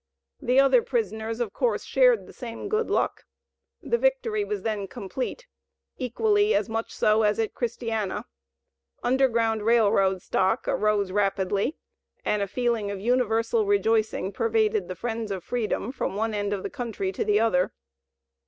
The 0.41 0.59
other 0.59 0.81
prisoners, 0.81 1.39
of 1.39 1.53
course, 1.53 1.83
shared 1.85 2.25
the 2.25 2.33
same 2.33 2.67
good 2.69 2.89
luck. 2.89 3.25
The 3.83 3.99
victory 3.99 4.43
was 4.43 4.63
then 4.63 4.87
complete, 4.87 5.45
equally 5.95 6.55
as 6.55 6.67
much 6.67 6.91
so 6.91 7.21
as 7.21 7.37
at 7.37 7.53
Christiana. 7.53 8.25
Underground 9.03 9.61
Rail 9.63 9.91
Road 9.91 10.23
stock 10.23 10.67
arose 10.67 11.11
rapidly 11.11 11.77
and 12.25 12.41
a 12.41 12.47
feeling 12.47 12.89
of 12.89 12.99
universal 12.99 13.67
rejoicing 13.67 14.31
pervaded 14.31 14.87
the 14.87 14.95
friends 14.95 15.29
of 15.29 15.43
freedom 15.43 15.91
from 15.91 16.15
one 16.15 16.33
end 16.33 16.51
of 16.51 16.63
the 16.63 16.71
country 16.71 17.11
to 17.11 17.23
the 17.23 17.39
other. 17.39 17.71